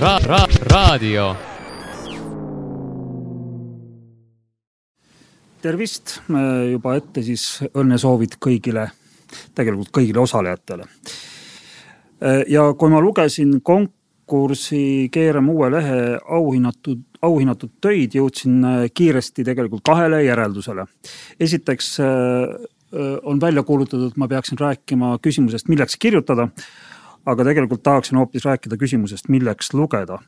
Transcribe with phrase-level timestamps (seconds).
[0.00, 1.36] ra-, ra-, raadio.
[5.66, 6.20] tervist,
[6.70, 7.42] juba ette siis
[7.74, 8.84] õnnesoovid kõigile,
[9.56, 10.84] tegelikult kõigile osalejatele.
[12.46, 15.98] ja kui ma lugesin konkursi Keerame uue lehe
[16.38, 18.62] auhinnatud, auhinnatud töid, jõudsin
[18.94, 20.86] kiiresti tegelikult kahele järeldusele.
[21.40, 21.96] esiteks
[23.22, 26.46] on välja kuulutatud, ma peaksin rääkima küsimusest, milleks kirjutada
[27.26, 30.18] aga tegelikult tahaksin hoopis rääkida küsimusest, milleks lugeda.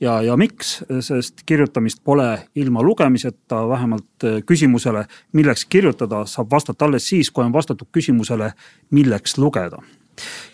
[0.00, 6.84] ja, ja miks, sest kirjutamist pole ilma lugemiseta, vähemalt äh, küsimusele, milleks kirjutada, saab vastata
[6.84, 8.52] alles siis, kui on vastatud küsimusele,
[8.90, 9.82] milleks lugeda.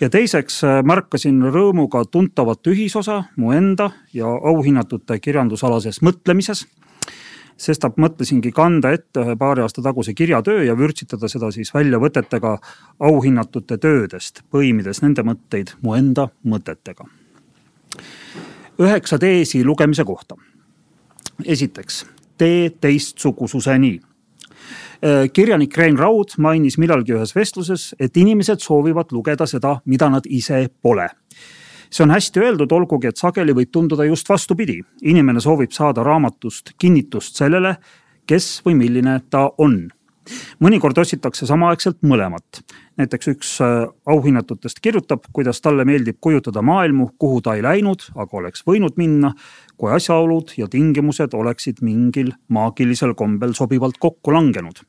[0.00, 6.66] ja teiseks äh, märkasin rõõmuga tuntavat ühisosa mu enda ja auhinnatute kirjandusalases mõtlemises
[7.56, 12.56] sestap mõtlesingi kanda ette ühe paari aasta taguse kirjatöö ja vürtsitada seda siis väljavõtetega
[13.00, 17.04] auhinnatute töödest, põimides nende mõtteid mu enda mõtetega.
[18.80, 20.36] üheksa teesi lugemise kohta.
[21.44, 22.06] esiteks,
[22.38, 24.00] tee teistsugususeni
[25.32, 30.68] kirjanik Rein Raud mainis millalgi ühes vestluses, et inimesed soovivad lugeda seda, mida nad ise
[30.82, 31.08] pole
[31.92, 34.80] see on hästi öeldud, olgugi et sageli võib tunduda just vastupidi.
[35.02, 37.76] inimene soovib saada raamatust kinnitust sellele,
[38.26, 39.90] kes või milline ta on
[40.62, 42.62] mõnikord otsitakse samaaegselt mõlemat.
[42.96, 48.36] näiteks üks äh, auhinnatutest kirjutab, kuidas talle meeldib kujutada maailmu, kuhu ta ei läinud, aga
[48.36, 49.32] oleks võinud minna,
[49.76, 54.84] kui asjaolud ja tingimused oleksid mingil maagilisel kombel sobivalt kokku langenud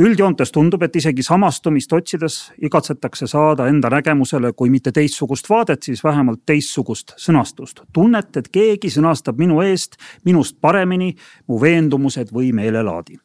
[0.00, 6.04] üldjoontes tundub, et isegi samastumist otsides igatsetakse saada enda nägemusele, kui mitte teistsugust vaadet, siis
[6.04, 7.82] vähemalt teistsugust sõnastust.
[7.92, 11.14] tunnet, et keegi sõnastab minu eest minust paremini
[11.48, 13.18] mu veendumused või meelelaadi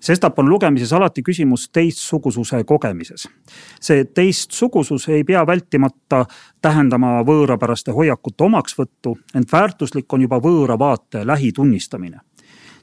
[0.00, 3.28] sestap on lugemises alati küsimus teistsugususe kogemises.
[3.80, 6.24] see teistsugusus ei pea vältimata
[6.62, 12.20] tähendama võõrapäraste hoiakute omaksvõttu, ent väärtuslik on juba võõra vaate lähitunnistamine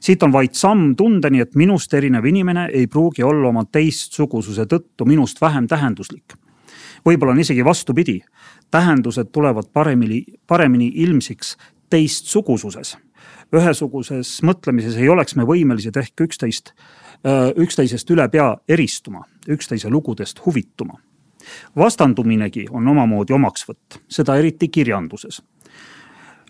[0.00, 5.06] siit on vaid samm tundeni, et minust erinev inimene ei pruugi olla oma teistsugususe tõttu
[5.06, 6.34] minust vähem tähenduslik.
[7.06, 8.20] võib-olla on isegi vastupidi,
[8.70, 11.56] tähendused tulevad paremini, paremini ilmsiks
[11.90, 12.96] teistsugususes.
[13.52, 16.72] ühesuguses mõtlemises ei oleks me võimelised ehk üksteist,
[17.56, 21.00] üksteisest üle pea eristuma, üksteise lugudest huvituma
[21.76, 25.42] vastanduminegi on omamoodi omaksvõtt, seda eriti kirjanduses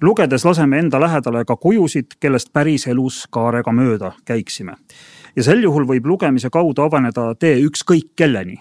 [0.02, 4.74] lugedes laseme enda lähedale ka kujusid, kellest päriselus kaarega mööda käiksime.
[5.36, 8.60] ja sel juhul võib lugemise kaudu avaneda tee ükskõik kelleni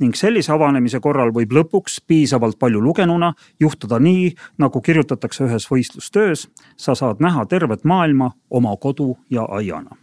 [0.00, 6.48] ning sellise avanemise korral võib lõpuks piisavalt palju lugenuna juhtuda nii, nagu kirjutatakse ühes võistlustöös.
[6.76, 9.96] sa saad näha tervet maailma oma kodu ja aiana.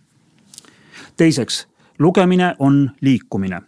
[1.18, 1.68] teiseks,
[2.00, 3.62] lugemine on liikumine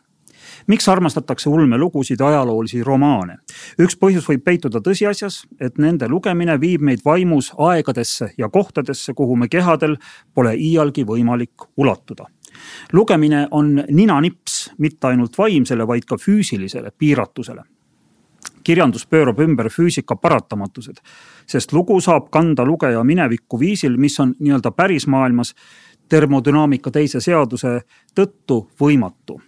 [0.69, 3.39] miks armastatakse ulmelugusid, ajaloolisi romaane?
[3.81, 9.35] üks põhjus võib peituda tõsiasjas, et nende lugemine viib meid vaimus aegadesse ja kohtadesse, kuhu
[9.35, 9.97] me kehadel
[10.33, 12.29] pole iialgi võimalik ulatuda.
[12.93, 17.63] Lugemine on ninanips mitte ainult vaimsele, vaid ka füüsilisele piiratusele.
[18.63, 20.99] Kirjandus pöörab ümber füüsika paratamatused,
[21.47, 25.55] sest lugu saab kanda lugeja minevikku viisil, mis on nii-öelda pärismaailmas
[26.09, 27.79] termodünaamika teise seaduse
[28.17, 29.39] tõttu võimatu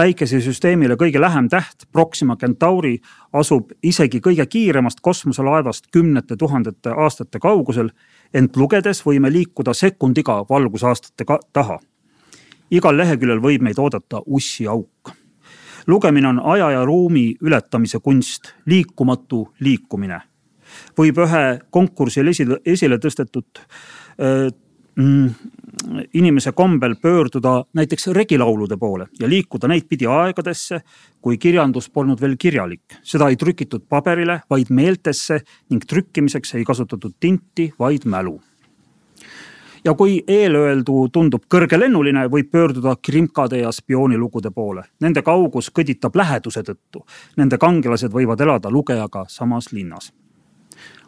[0.00, 2.94] päikesesüsteemile kõige lähem täht, Proxima Centauri,
[3.36, 7.90] asub isegi kõige kiiremast kosmoselaevast kümnete tuhandete aastate kaugusel.
[8.34, 11.78] ent lugedes võime liikuda sekundiga valgusaastate taha.
[12.70, 15.12] igal leheküljel võib meid oodata ussiauk.
[15.86, 20.20] lugemine on aja ja ruumi ületamise kunst, liikumatu liikumine.
[20.98, 23.44] võib ühe konkursil esile, esile tõstetud
[26.14, 30.80] inimese kombel pöörduda näiteks regilaulude poole ja liikuda neid pidi aegadesse,
[31.20, 32.82] kui kirjandus polnud veel kirjalik.
[33.02, 35.40] seda ei trükitud paberile, vaid meeltesse
[35.70, 38.40] ning trükkimiseks ei kasutatud tinti, vaid mälu.
[39.84, 44.82] ja kui eelöeldu tundub kõrgelennuline, võib pöörduda krimkade ja spioonilugude poole.
[45.00, 47.06] Nende kaugus kõditab läheduse tõttu.
[47.36, 50.12] Nende kangelased võivad elada lugejaga samas linnas.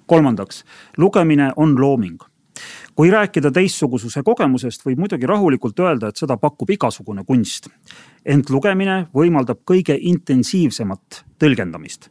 [0.06, 0.64] kolmandaks,
[0.99, 2.31] lugemine on looming
[2.94, 7.68] kui rääkida teistsugususe kogemusest, võib muidugi rahulikult öelda, et seda pakub igasugune kunst.
[8.24, 12.10] ent lugemine võimaldab kõige intensiivsemat tõlgendamist.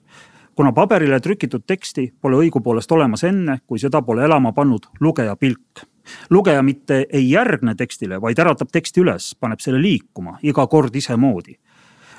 [0.55, 5.85] kuna paberile trükitud teksti pole õigupoolest olemas enne, kui seda pole elama pannud lugeja pilk.
[6.29, 11.57] lugeja mitte ei järgne tekstile, vaid äratab teksti üles, paneb selle liikuma iga kord isemoodi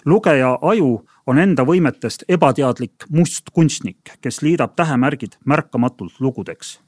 [0.05, 6.81] lugeja aju on enda võimetest ebateadlik must kunstnik, kes liidab tähemärgid märkamatult lugudeks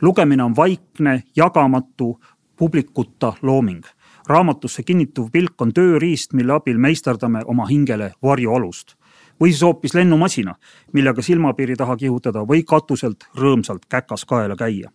[0.00, 2.20] lugemine on vaikne, jagamatu,
[2.56, 3.84] publikuta looming.
[4.28, 8.94] raamatusse kinnituv pilk on tööriist, mille abil meisterdame oma hingele varjualust.
[9.40, 10.54] või siis hoopis lennumasina,
[10.92, 14.90] millega silmapiiri taha kihutada või katuselt rõõmsalt käkas kaela käia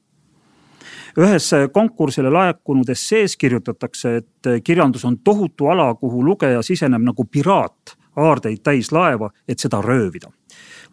[1.17, 7.95] ühes konkursile laekunud essees kirjutatakse, et kirjandus on tohutu ala, kuhu lugeja siseneb nagu piraat
[8.15, 10.31] aardeid täis laeva, et seda röövida.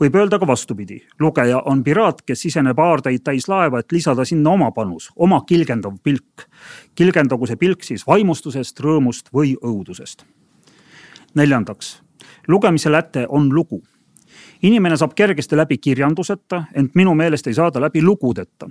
[0.01, 4.51] Võib öelda ka vastupidi, lugeja on piraat, kes siseneb aardeid täis laeva, et lisada sinna
[4.51, 6.49] oma panus, oma kilgendav pilk.
[6.95, 10.25] kilgendagu see pilk siis vaimustusest, rõõmust või õudusest.
[11.35, 12.03] neljandaks,
[12.49, 13.83] lugemise läte on lugu
[14.63, 18.69] inimene saab kergesti läbi kirjanduseta, ent minu meelest ei saa ta läbi lugudeta.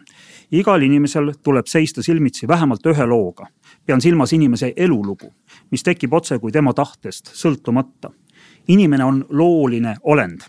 [0.51, 3.45] igal inimesel tuleb seista silmitsi vähemalt ühe looga.
[3.85, 5.33] pean silmas inimese elulugu,
[5.71, 8.11] mis tekib otse kui tema tahtest sõltumata.
[8.67, 10.41] inimene on looline olend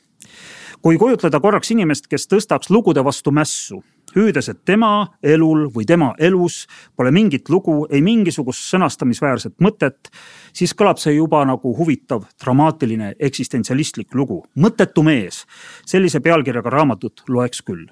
[0.83, 3.79] kui kujutleda korraks inimest, kes tõstaks lugude vastu mässu,
[4.17, 10.11] hüüdes, et tema elul või tema elus pole mingit lugu, ei mingisugust sõnastamisväärset mõtet,
[10.53, 14.43] siis kõlab see juba nagu huvitav dramaatiline eksistentsialistlik lugu.
[14.59, 15.45] mõttetu mees,
[15.87, 17.87] sellise pealkirjaga raamatut loeks küll.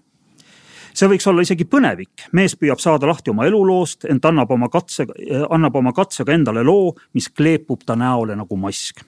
[0.93, 5.15] See võiks olla isegi põnevik, mees püüab saada lahti oma eluloost, ent annab oma katsega,
[5.51, 9.07] annab oma katsega endale loo, mis kleepub ta näole nagu mask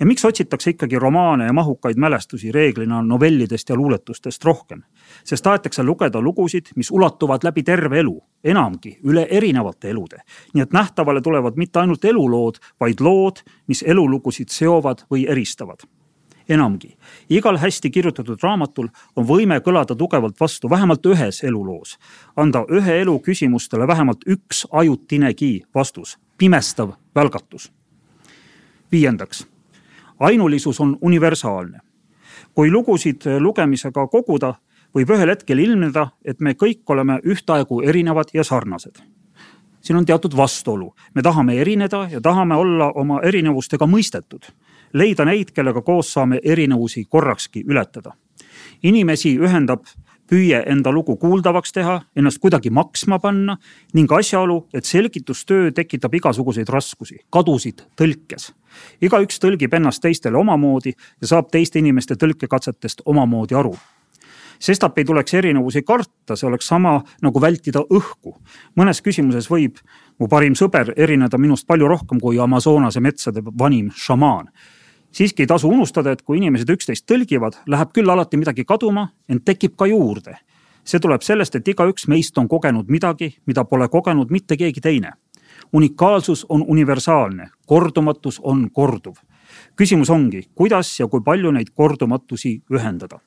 [0.00, 4.82] ja miks otsitakse ikkagi romaane ja mahukaid mälestusi reeglina novellidest ja luuletustest rohkem?
[5.24, 10.22] sest tahetakse lugeda lugusid, mis ulatuvad läbi terve elu, enamgi üle erinevate elude.
[10.54, 15.86] nii et nähtavale tulevad mitte ainult elulood, vaid lood, mis elulugusid seovad või eristavad
[16.48, 16.96] enamgi,
[17.28, 21.96] igal hästi kirjutatud raamatul on võime kõlada tugevalt vastu vähemalt ühes eluloos,
[22.36, 27.72] anda ühe elu küsimustele vähemalt üks ajutinegi vastus, pimestav välgatus.
[28.92, 29.46] viiendaks
[30.20, 31.80] ainulisus on universaalne.
[32.54, 34.54] kui lugusid lugemisega koguda,
[34.96, 38.96] võib ühel hetkel ilmneda, et me kõik oleme ühtaegu erinevad ja sarnased.
[39.80, 44.42] siin on teatud vastuolu, me tahame erineda ja tahame olla oma erinevustega mõistetud,
[44.92, 48.12] leida neid, kellega koos saame erinevusi korrakski ületada.
[48.82, 49.84] inimesi ühendab
[50.30, 53.56] püüe enda lugu kuuldavaks teha, ennast kuidagi maksma panna
[53.94, 58.52] ning asjaolu, et selgitustöö tekitab igasuguseid raskusi, kadusid tõlkes.
[59.00, 63.76] igaüks tõlgib ennast teistele omamoodi ja saab teiste inimeste tõlkekatsetest omamoodi aru
[64.58, 68.36] sestap ei tuleks erinevusi karta, see oleks sama nagu vältida õhku.
[68.76, 69.76] mõnes küsimuses võib
[70.18, 74.48] mu parim sõber erineda minust palju rohkem kui Amazonase metsade vanim šamaan
[75.16, 79.44] siiski ei tasu unustada, et kui inimesed üksteist tõlgivad, läheb küll alati midagi kaduma, ent
[79.44, 80.36] tekib ka juurde.
[80.86, 85.12] see tuleb sellest, et igaüks meist on kogenud midagi, mida pole kogenud mitte keegi teine.
[85.72, 89.14] unikaalsus on universaalne, kordumatus on korduv.
[89.76, 93.18] küsimus ongi, kuidas ja kui palju neid kordumatusi ühendada.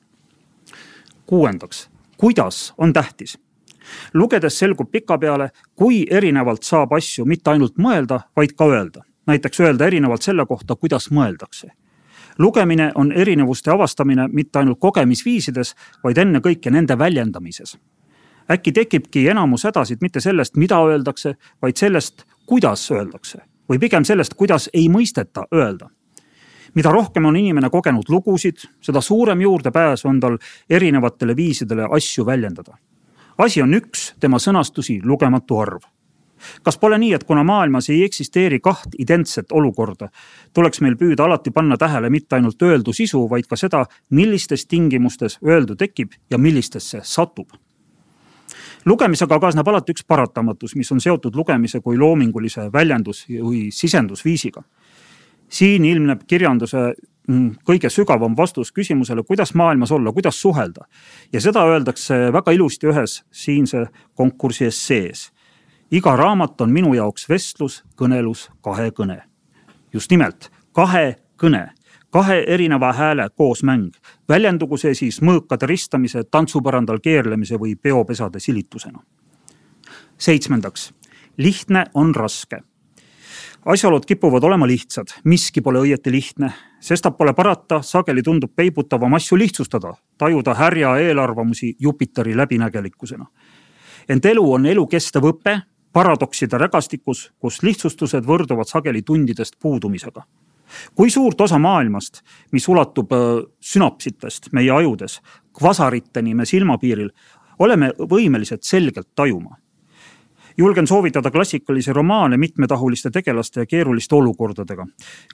[1.26, 3.38] kuuendaks, kuidas on tähtis
[4.14, 9.86] lugedes selgub pikapeale, kui erinevalt saab asju mitte ainult mõelda, vaid ka öelda näiteks öelda
[9.86, 11.70] erinevalt selle kohta, kuidas mõeldakse.
[12.40, 17.78] Lugemine on erinevuste avastamine mitte ainult kogemisviisides, vaid ennekõike nende väljendamises.
[18.50, 23.38] äkki tekibki enamus hädasid mitte sellest, mida öeldakse, vaid sellest, kuidas öeldakse
[23.70, 25.90] või pigem sellest, kuidas ei mõisteta öelda
[26.74, 30.36] mida rohkem on inimene kogenud lugusid, seda suurem juurdepääs on tal
[30.70, 32.76] erinevatele viisidele asju väljendada.
[33.38, 35.82] asi on üks, tema sõnastusi lugematu arv
[36.62, 40.10] kas pole nii, et kuna maailmas ei eksisteeri kaht identset olukorda,
[40.54, 45.38] tuleks meil püüda alati panna tähele mitte ainult öeldu sisu, vaid ka seda, millistes tingimustes
[45.46, 47.50] öeldu tekib ja millistesse satub
[48.84, 54.62] lugemisega kaasneb alati üks paratamatus, mis on seotud lugemise kui loomingulise väljendus või sisendusviisiga.
[55.50, 56.94] siin ilmneb kirjanduse
[57.28, 60.86] mm, kõige sügavam vastus küsimusele, kuidas maailmas olla, kuidas suhelda.
[61.32, 65.30] ja seda öeldakse väga ilusti ühes siinse konkursi essees
[65.90, 69.22] iga raamat on minu jaoks vestlus, kõnelus, kahekõne.
[69.92, 71.70] just nimelt kahekõne,
[72.10, 73.90] kahe erineva hääle koosmäng.
[74.28, 78.98] väljendugu see siis mõõkade ristamise, tantsupõrandal keerlemise või peopesade silitusena.
[80.18, 80.92] seitsmendaks,
[81.36, 82.60] lihtne on raske
[83.66, 89.38] asjaolud kipuvad olema lihtsad, miski pole õieti lihtne, sestap pole parata, sageli tundub peibutavam asju
[89.38, 93.26] lihtsustada, tajuda härja eelarvamusi Jupiteri läbinägelikkusena.
[94.08, 95.60] ent elu on elukestev õpe
[95.92, 100.22] paradokside rägastikus, kus lihtsustused võrduvad sageli tundidest puudumisega.
[100.94, 102.20] kui suurt osa maailmast,
[102.52, 103.10] mis ulatub
[103.60, 105.20] sünapsitest meie ajudes
[105.58, 107.10] kvasariteni me silmapiiril,
[107.58, 109.56] oleme võimelised selgelt tajuma
[110.58, 114.86] julgen soovitada klassikalisi romaane mitmetahuliste tegelaste ja keeruliste olukordadega.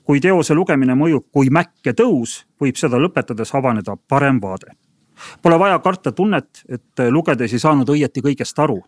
[0.05, 4.77] kui teose lugemine mõjub kui mäkke tõus, võib seda lõpetades avaneda parem vaade.
[5.43, 8.83] Pole vaja karta tunnet, et lugedes ei saanud õieti kõigest aru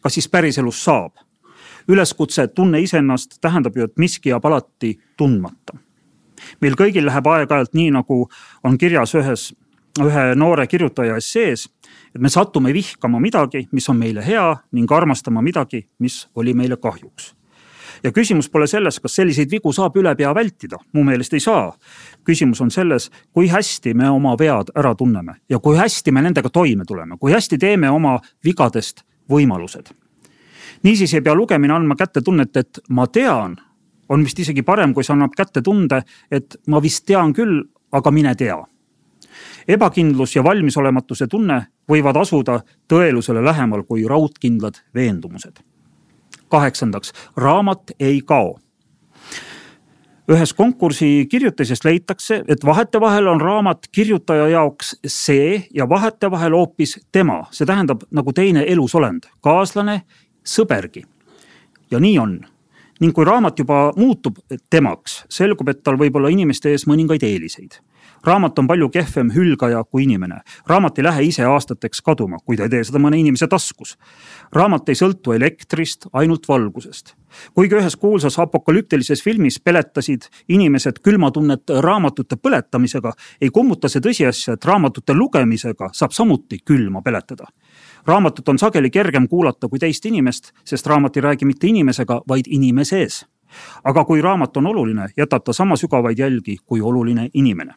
[0.00, 1.12] kas siis päriselus saab?
[1.88, 5.74] üleskutse tunne iseennast tähendab ju, et miski jääb alati tundmata.
[6.60, 8.28] meil kõigil läheb aeg-ajalt nii, nagu
[8.64, 9.52] on kirjas ühes,
[10.02, 11.68] ühe noore kirjutaja essees,
[12.14, 16.76] et me satume vihkama midagi, mis on meile hea ning armastama midagi, mis oli meile
[16.76, 17.34] kahjuks
[18.02, 21.72] ja küsimus pole selles, kas selliseid vigu saab ülepea vältida, mu meelest ei saa.
[22.24, 26.50] küsimus on selles, kui hästi me oma vead ära tunneme ja kui hästi me nendega
[26.50, 29.92] toime tuleme, kui hästi teeme oma vigadest võimalused.
[30.82, 33.56] niisiis ei pea lugemine andma kätte tunnet, et ma tean,
[34.08, 37.62] on vist isegi parem, kui see annab kätte tunde, et ma vist tean küll,
[37.92, 38.58] aga mine tea.
[39.68, 45.60] ebakindlus ja valmisolematuse tunne võivad asuda tõelusele lähemal kui raudkindlad veendumused.
[46.48, 48.58] kaheksandaks, raamat ei kao
[50.30, 57.42] ühes konkursi kirjutisest leitakse, et vahetevahel on raamat kirjutaja jaoks see ja vahetevahel hoopis tema,
[57.50, 60.02] see tähendab nagu teine elusolend, kaaslane,
[60.44, 61.04] sõbergi.
[61.90, 62.40] ja nii on
[63.00, 64.38] ning kui raamat juba muutub
[64.70, 67.80] temaks, selgub, et tal võib olla inimeste ees mõningaid eeliseid.
[68.26, 70.40] Raamat on palju kehvem hülgaja kui inimene.
[70.66, 73.96] raamat ei lähe ise aastateks kaduma, kui ta ei tee seda mõne inimese taskus.
[74.52, 77.14] raamat ei sõltu elektrist, ainult valgusest.
[77.54, 84.64] kuigi ühes kuulsas apokalüptilises filmis peletasid inimesed külmatunnet raamatute põletamisega, ei kummuta see tõsiasja, et
[84.64, 87.46] raamatute lugemisega saab samuti külma peletada
[88.06, 92.50] raamatut on sageli kergem kuulata kui teist inimest, sest raamat ei räägi mitte inimesega, vaid
[92.50, 93.26] inimese ees.
[93.84, 97.74] aga kui raamat on oluline, jätab ta sama sügavaid jälgi kui oluline inimene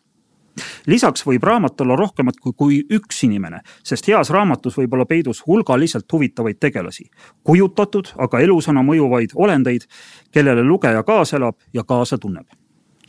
[0.88, 5.44] lisaks võib raamat olla rohkemat kui, kui üks inimene, sest heas raamatus võib olla peidus
[5.48, 7.10] hulgaliselt huvitavaid tegelasi,
[7.44, 9.88] kujutatud, aga elusana mõjuvaid olendeid,
[10.32, 12.48] kellele lugeja kaasa elab ja kaasa tunneb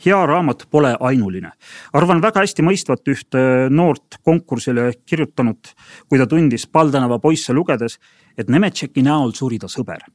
[0.05, 1.51] hea raamat pole ainuline.
[1.93, 5.73] arvan väga hästi mõistvat ühte noort konkursile kirjutanud,
[6.09, 7.97] kui ta tundis Pall tänava poisse lugedes,
[8.37, 10.05] et Nemetšeki näol suri ta sõber.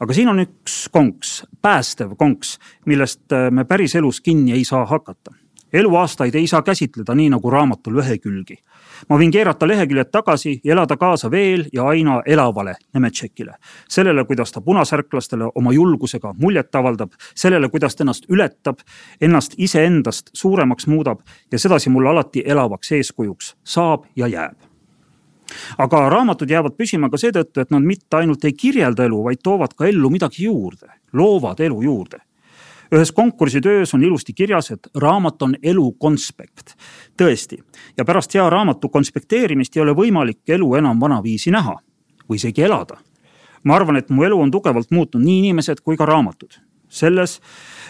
[0.00, 5.43] aga siin on üks konks, päästev konks, millest me päriselus kinni ei saa hakata
[5.74, 8.56] eluaastaid ei saa käsitleda nii nagu raamatul lehekülgi.
[9.08, 13.54] ma võin keerata leheküljed tagasi ja elada kaasa veel ja aina elavale Nemetšekile.
[13.88, 18.78] sellele, kuidas ta punasärklastele oma julgusega muljet avaldab, sellele, kuidas ta ennast ületab,
[19.20, 21.20] ennast iseendast suuremaks muudab
[21.52, 24.56] ja sedasi mulle alati elavaks eeskujuks saab ja jääb
[25.78, 29.74] aga raamatud jäävad püsima ka seetõttu, et nad mitte ainult ei kirjelda elu, vaid toovad
[29.74, 32.18] ka ellu midagi juurde, loovad elu juurde
[32.92, 36.74] ühes konkursitöös on ilusti kirjas, et raamat on elu konspekt.
[37.22, 37.62] tõesti,
[37.96, 41.76] ja pärast hea raamatu konspekteerimist ei ole võimalik elu enam vanaviisi näha
[42.28, 42.96] või isegi elada.
[43.64, 46.60] ma arvan, et mu elu on tugevalt muutnud nii inimesed kui ka raamatud.
[46.88, 47.40] selles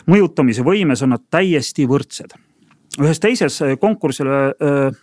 [0.07, 2.35] mõjutamise võimes on nad täiesti võrdsed.
[3.01, 5.01] ühes teises äh, konkursile äh,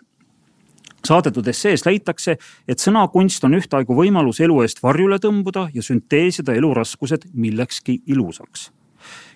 [1.05, 6.74] saadetud essees leitakse, et sõnakunst on ühtaegu võimalus elu eest varjule tõmbuda ja sünteesida elu
[6.74, 8.71] raskused millekski ilusaks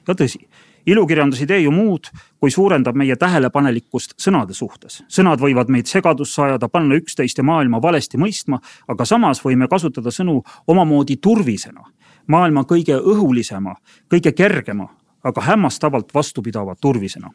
[0.08, 0.40] ja tõsi,
[0.86, 2.10] ilukirjandus ei tee ju muud,
[2.40, 5.04] kui suurendab meie tähelepanelikkust sõnade suhtes.
[5.08, 10.12] sõnad võivad meid segadusse ajada, panna üksteist ja maailma valesti mõistma, aga samas võime kasutada
[10.12, 11.84] sõnu omamoodi turvisena.
[12.28, 13.76] maailma kõige õhulisema,
[14.10, 14.90] kõige kergema,
[15.24, 17.32] aga hämmastavalt vastupidava turvisena.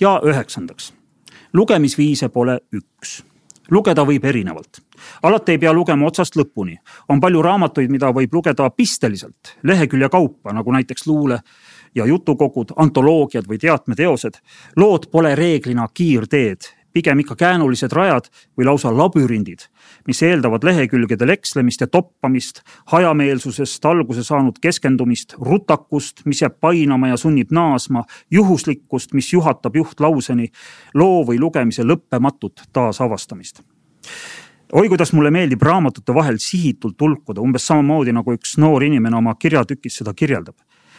[0.00, 0.92] ja üheksandaks,
[1.52, 3.22] lugemisviise pole üks
[3.70, 4.80] lugeda võib erinevalt.
[5.22, 6.76] alati ei pea lugema otsast lõpuni.
[7.08, 11.40] on palju raamatuid, mida võib lugeda pisteliselt, lehekülje kaupa, nagu näiteks luule
[11.94, 14.40] ja jutukogud, antoloogiad või teatmeteosed.
[14.76, 16.60] lood pole reeglina kiirteed,
[16.96, 19.66] pigem ikka käänulised rajad või lausa labürindid,
[20.08, 22.62] mis eeldavad lehekülgedel ekslemist ja toppamist,
[22.92, 30.48] hajameelsusest alguse saanud keskendumist, rutakust, mis jääb painama ja sunnib naasma, juhuslikkust, mis juhatab juhtlauseni,
[30.94, 33.60] loo või lugemise lõppematut taasavastamist
[34.72, 39.34] oi, kuidas mulle meeldib raamatute vahel sihitult hulkuda, umbes samamoodi nagu üks noor inimene oma
[39.38, 40.56] kirjatükis seda kirjeldab.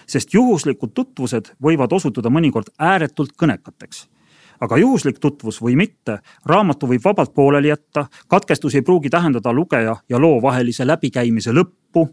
[0.07, 4.05] sest juhuslikud tutvused võivad osutuda mõnikord ääretult kõnekateks
[4.59, 9.95] aga juhuslik tutvus või mitte, raamatu võib vabalt pooleli jätta, katkestus ei pruugi tähendada lugeja
[10.09, 12.07] ja loo vahelise läbikäimise lõppu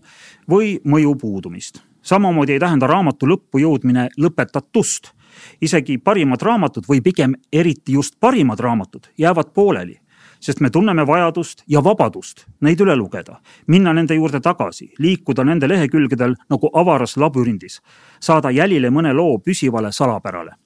[0.50, 1.82] või mõju puudumist.
[2.02, 5.12] samamoodi ei tähenda raamatu lõppu jõudmine lõpetatust.
[5.60, 10.00] isegi parimad raamatud või pigem eriti just parimad raamatud jäävad pooleli
[10.40, 15.68] sest me tunneme vajadust ja vabadust neid üle lugeda, minna nende juurde tagasi, liikuda nende
[15.68, 17.80] lehekülgedel nagu avaras labürindis,
[18.20, 20.56] saada jälile mõne loo püsivale salapärale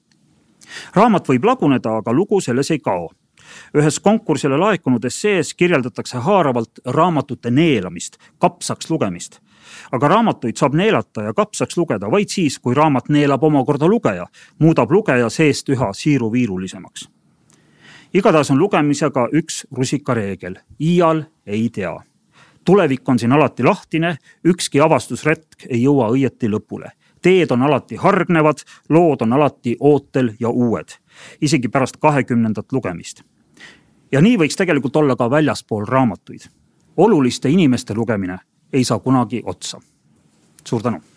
[0.95, 3.09] raamat võib laguneda, aga lugu selles ei kao
[3.77, 9.39] ühes konkursile laekunud essees kirjeldatakse haaravalt raamatute neelamist, kapsaks lugemist.
[9.91, 14.25] aga raamatuid saab neelata ja kapsaks lugeda vaid siis, kui raamat neelab omakorda lugeja,
[14.59, 17.09] muudab lugeja seest üha siiruviirulisemaks.
[18.13, 21.95] igatahes on lugemisega üks rusikareegel, iial ei tea.
[22.65, 28.63] tulevik on siin alati lahtine, ükski avastusretk ei jõua õieti lõpule teed on alati hargnevad,
[28.89, 30.89] lood on alati ootel ja uued,
[31.41, 33.23] isegi pärast kahekümnendat lugemist.
[34.11, 36.41] ja nii võiks tegelikult olla ka väljaspool raamatuid.
[36.97, 38.39] oluliste inimeste lugemine
[38.73, 39.81] ei saa kunagi otsa.
[40.65, 41.08] suur tänu